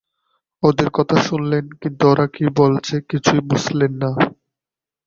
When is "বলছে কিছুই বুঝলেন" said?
2.55-3.91